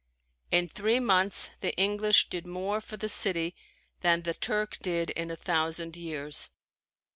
[0.49, 3.53] In three months the English did more for the city
[3.99, 6.49] than the Turk did in a thousand years.